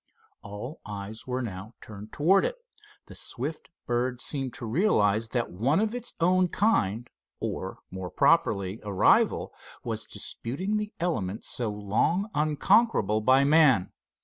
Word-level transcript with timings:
All 0.41 0.81
eyes 0.83 1.27
were 1.27 1.43
now 1.43 1.75
turned 1.79 2.11
toward 2.11 2.43
it. 2.43 2.55
The 3.05 3.13
swift 3.13 3.69
bird 3.85 4.19
seemed 4.19 4.51
to 4.55 4.65
realize 4.65 5.27
that 5.29 5.51
one 5.51 5.79
of 5.79 5.93
its 5.93 6.15
own 6.19 6.47
kind, 6.47 7.07
or, 7.39 7.81
more 7.91 8.09
properly, 8.09 8.79
a 8.81 8.91
rival, 8.91 9.53
was 9.83 10.05
disputing 10.05 10.77
the 10.77 10.91
element 10.99 11.45
so 11.45 11.69
long 11.69 12.31
unconquerable 12.33 13.21
by 13.21 13.43
man. 13.43 13.91